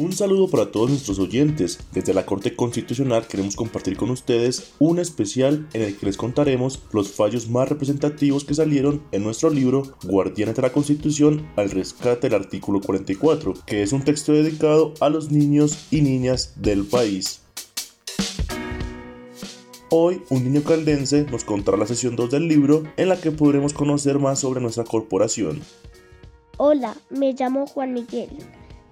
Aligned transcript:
Un 0.00 0.14
saludo 0.14 0.48
para 0.48 0.72
todos 0.72 0.88
nuestros 0.88 1.18
oyentes. 1.18 1.78
Desde 1.92 2.14
la 2.14 2.24
Corte 2.24 2.56
Constitucional 2.56 3.26
queremos 3.26 3.54
compartir 3.54 3.98
con 3.98 4.08
ustedes 4.08 4.72
un 4.78 4.98
especial 4.98 5.68
en 5.74 5.82
el 5.82 5.94
que 5.94 6.06
les 6.06 6.16
contaremos 6.16 6.80
los 6.92 7.10
fallos 7.10 7.50
más 7.50 7.68
representativos 7.68 8.46
que 8.46 8.54
salieron 8.54 9.02
en 9.12 9.22
nuestro 9.22 9.50
libro 9.50 9.82
Guardianes 10.04 10.56
de 10.56 10.62
la 10.62 10.72
Constitución 10.72 11.46
al 11.56 11.70
rescate 11.70 12.30
del 12.30 12.40
artículo 12.40 12.80
44, 12.80 13.52
que 13.66 13.82
es 13.82 13.92
un 13.92 14.02
texto 14.02 14.32
dedicado 14.32 14.94
a 15.00 15.10
los 15.10 15.30
niños 15.30 15.88
y 15.90 16.00
niñas 16.00 16.54
del 16.56 16.86
país. 16.86 17.42
Hoy, 19.90 20.22
un 20.30 20.44
niño 20.44 20.62
caldense 20.62 21.26
nos 21.30 21.44
contará 21.44 21.76
la 21.76 21.86
sesión 21.86 22.16
2 22.16 22.30
del 22.30 22.48
libro 22.48 22.84
en 22.96 23.10
la 23.10 23.20
que 23.20 23.32
podremos 23.32 23.74
conocer 23.74 24.18
más 24.18 24.38
sobre 24.38 24.62
nuestra 24.62 24.84
corporación. 24.84 25.60
Hola, 26.56 26.96
me 27.10 27.34
llamo 27.34 27.66
Juan 27.66 27.92
Miguel. 27.92 28.30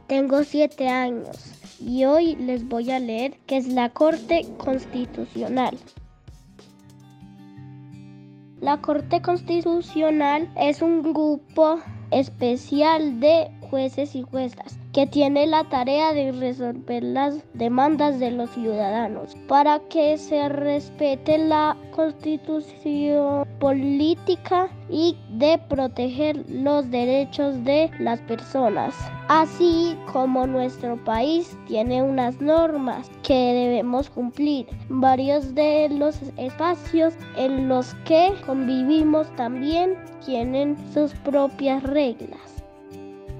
Tengo 0.08 0.42
siete 0.42 0.88
años 0.88 1.52
y 1.78 2.06
hoy 2.06 2.34
les 2.36 2.66
voy 2.66 2.90
a 2.90 2.98
leer 2.98 3.38
qué 3.46 3.58
es 3.58 3.68
la 3.68 3.90
Corte 3.90 4.46
Constitucional. 4.56 5.76
La 8.62 8.80
Corte 8.80 9.20
Constitucional 9.20 10.50
es 10.56 10.80
un 10.80 11.02
grupo 11.02 11.78
especial 12.10 13.20
de 13.20 13.50
jueces 13.70 14.14
y 14.14 14.22
juezas 14.22 14.78
que 14.92 15.06
tiene 15.06 15.46
la 15.46 15.64
tarea 15.64 16.12
de 16.12 16.32
resolver 16.32 17.02
las 17.04 17.44
demandas 17.54 18.18
de 18.18 18.30
los 18.30 18.50
ciudadanos 18.50 19.36
para 19.46 19.78
que 19.88 20.18
se 20.18 20.48
respete 20.48 21.38
la 21.38 21.76
constitución 21.94 23.46
política 23.60 24.68
y 24.90 25.16
de 25.30 25.58
proteger 25.68 26.44
los 26.48 26.90
derechos 26.90 27.62
de 27.64 27.90
las 28.00 28.20
personas. 28.22 28.94
Así 29.28 29.96
como 30.12 30.46
nuestro 30.46 30.96
país 31.04 31.56
tiene 31.66 32.02
unas 32.02 32.40
normas 32.40 33.10
que 33.22 33.34
debemos 33.34 34.08
cumplir, 34.08 34.66
varios 34.88 35.54
de 35.54 35.88
los 35.90 36.18
espacios 36.38 37.14
en 37.36 37.68
los 37.68 37.94
que 38.06 38.32
convivimos 38.46 39.28
también 39.36 39.96
tienen 40.24 40.76
sus 40.92 41.12
propias 41.12 41.82
reglas. 41.82 42.57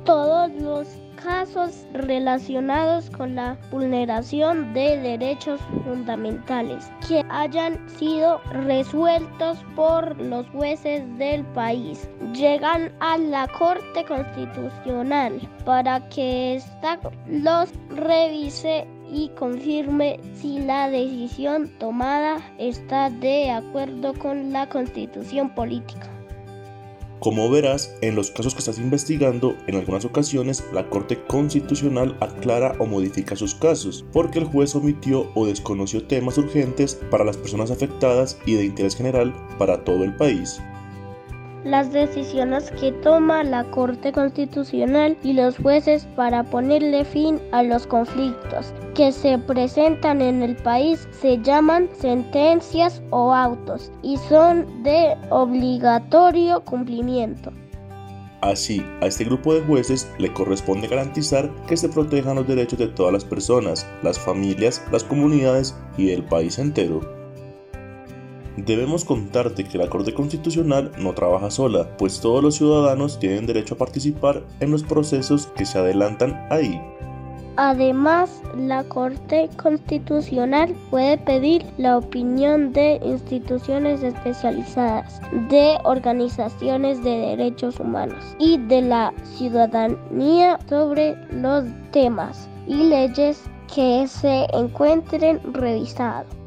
Todos 0.09 0.51
los 0.53 0.89
casos 1.23 1.85
relacionados 1.93 3.11
con 3.11 3.35
la 3.35 3.59
vulneración 3.71 4.73
de 4.73 4.97
derechos 4.97 5.61
fundamentales 5.85 6.91
que 7.07 7.23
hayan 7.29 7.87
sido 7.91 8.41
resueltos 8.53 9.59
por 9.77 10.19
los 10.19 10.49
jueces 10.49 11.03
del 11.19 11.45
país 11.49 12.09
llegan 12.33 12.91
a 13.01 13.19
la 13.19 13.49
Corte 13.49 14.03
Constitucional 14.07 15.47
para 15.67 16.09
que 16.09 16.57
ésta 16.57 16.99
los 17.27 17.71
revise 17.91 18.89
y 19.11 19.29
confirme 19.37 20.21
si 20.33 20.61
la 20.61 20.89
decisión 20.89 21.69
tomada 21.79 22.39
está 22.57 23.11
de 23.11 23.51
acuerdo 23.51 24.15
con 24.15 24.55
la 24.55 24.67
constitución 24.71 25.55
política. 25.55 26.18
Como 27.21 27.51
verás, 27.51 27.93
en 28.01 28.15
los 28.15 28.31
casos 28.31 28.55
que 28.55 28.61
estás 28.61 28.79
investigando, 28.79 29.57
en 29.67 29.75
algunas 29.75 30.05
ocasiones 30.05 30.65
la 30.73 30.89
Corte 30.89 31.21
Constitucional 31.27 32.17
aclara 32.21 32.77
o 32.79 32.87
modifica 32.87 33.35
sus 33.35 33.55
casos, 33.55 34.05
porque 34.13 34.39
el 34.39 34.45
juez 34.45 34.75
omitió 34.77 35.31
o 35.35 35.47
desconoció 35.47 36.07
temas 36.07 36.39
urgentes 36.39 36.95
para 37.11 37.25
las 37.25 37.37
personas 37.37 37.71
afectadas 37.71 38.39
y 38.47 38.55
de 38.55 38.67
interés 38.67 38.95
general 38.95 39.35
para 39.59 39.85
todo 39.85 40.05
el 40.05 40.15
país 40.15 40.61
las 41.65 41.93
decisiones 41.93 42.71
que 42.73 42.93
toma 42.93 43.45
la 43.45 43.65
Corte 43.65 44.13
Constitucional 44.13 45.17
y 45.23 45.33
los 45.33 45.57
jueces 45.59 46.07
para 46.17 46.45
ponerle 46.45 47.05
fin 47.05 47.41
a 47.53 47.63
los 47.63 47.87
conflictos 47.87 48.73
que 48.95 49.13
se 49.13 49.39
presentan 49.39 50.21
en 50.21 50.43
el 50.43 50.57
país 50.57 51.07
se 51.13 51.39
llaman 51.43 51.89
sentencias 52.01 53.01
o 53.11 53.33
autos 53.33 53.93
y 54.03 54.17
son 54.29 54.83
de 54.83 55.17
obligatorio 55.31 56.65
cumplimiento. 56.65 57.53
Así, 58.41 58.85
a 59.01 59.07
este 59.07 59.25
grupo 59.25 59.53
de 59.53 59.63
jueces 59.63 60.09
le 60.19 60.33
corresponde 60.33 60.87
garantizar 60.87 61.51
que 61.67 61.77
se 61.77 61.89
protejan 61.89 62.37
los 62.37 62.47
derechos 62.47 62.79
de 62.79 62.89
todas 62.89 63.13
las 63.13 63.25
personas, 63.25 63.87
las 64.03 64.19
familias, 64.19 64.83
las 64.93 65.03
comunidades 65.03 65.77
y 65.97 66.11
el 66.11 66.25
país 66.25 66.59
entero. 66.59 67.18
Debemos 68.67 69.05
contarte 69.05 69.63
que 69.63 69.79
la 69.79 69.89
Corte 69.89 70.13
Constitucional 70.13 70.91
no 70.99 71.15
trabaja 71.15 71.49
sola, 71.49 71.97
pues 71.97 72.21
todos 72.21 72.43
los 72.43 72.57
ciudadanos 72.57 73.21
tienen 73.21 73.47
derecho 73.47 73.75
a 73.75 73.79
participar 73.79 74.43
en 74.59 74.73
los 74.73 74.83
procesos 74.83 75.47
que 75.47 75.65
se 75.65 75.79
adelantan 75.79 76.45
ahí. 76.51 76.81
Además, 77.57 78.43
la 78.57 78.83
Corte 78.85 79.49
Constitucional 79.63 80.75
puede 80.91 81.19
pedir 81.19 81.65
la 81.77 81.99
opinión 81.99 82.73
de 82.73 83.01
instituciones 83.05 84.03
especializadas, 84.03 85.21
de 85.49 85.79
organizaciones 85.85 87.03
de 87.05 87.11
derechos 87.11 87.79
humanos 87.79 88.25
y 88.41 88.59
de 88.59 88.83
la 88.83 89.13
ciudadanía 89.37 90.59
sobre 90.69 91.17
los 91.31 91.65
temas 91.93 92.49
y 92.67 92.75
leyes 92.75 93.41
que 93.73 94.07
se 94.09 94.47
encuentren 94.53 95.41
revisados. 95.53 96.39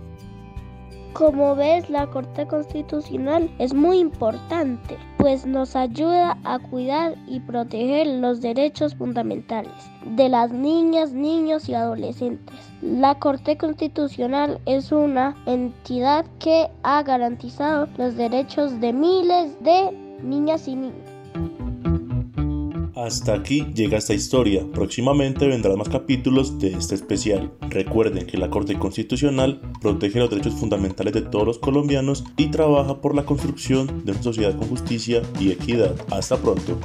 Como 1.13 1.55
ves, 1.57 1.89
la 1.89 2.07
Corte 2.07 2.47
Constitucional 2.47 3.53
es 3.59 3.73
muy 3.73 3.99
importante, 3.99 4.97
pues 5.17 5.45
nos 5.45 5.75
ayuda 5.75 6.37
a 6.45 6.57
cuidar 6.57 7.15
y 7.27 7.41
proteger 7.41 8.07
los 8.07 8.39
derechos 8.39 8.95
fundamentales 8.95 9.73
de 10.05 10.29
las 10.29 10.53
niñas, 10.53 11.11
niños 11.11 11.67
y 11.67 11.73
adolescentes. 11.73 12.55
La 12.81 13.15
Corte 13.19 13.57
Constitucional 13.57 14.61
es 14.65 14.93
una 14.93 15.35
entidad 15.47 16.25
que 16.39 16.69
ha 16.83 17.03
garantizado 17.03 17.89
los 17.97 18.15
derechos 18.15 18.79
de 18.79 18.93
miles 18.93 19.61
de 19.61 19.91
niñas 20.23 20.65
y 20.69 20.75
niños. 20.77 21.10
Hasta 23.01 23.33
aquí 23.33 23.65
llega 23.73 23.97
esta 23.97 24.13
historia. 24.13 24.63
Próximamente 24.71 25.47
vendrán 25.47 25.79
más 25.79 25.89
capítulos 25.89 26.59
de 26.59 26.73
este 26.73 26.93
especial. 26.93 27.51
Recuerden 27.61 28.27
que 28.27 28.37
la 28.37 28.51
Corte 28.51 28.77
Constitucional 28.77 29.59
protege 29.81 30.19
los 30.19 30.29
derechos 30.29 30.53
fundamentales 30.53 31.11
de 31.13 31.23
todos 31.23 31.47
los 31.47 31.57
colombianos 31.57 32.23
y 32.37 32.51
trabaja 32.51 33.01
por 33.01 33.15
la 33.15 33.25
construcción 33.25 34.05
de 34.05 34.11
una 34.11 34.21
sociedad 34.21 34.55
con 34.55 34.67
justicia 34.67 35.23
y 35.39 35.49
equidad. 35.51 35.95
Hasta 36.11 36.37
pronto. 36.37 36.77